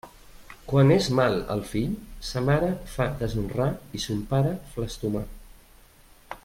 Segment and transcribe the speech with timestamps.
[0.69, 1.93] Quan és mal el fill,
[2.31, 5.27] sa mare fa deshonrar i son pare flastomar.